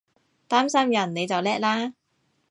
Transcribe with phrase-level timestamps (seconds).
[0.49, 1.93] 擔心人你就叻喇！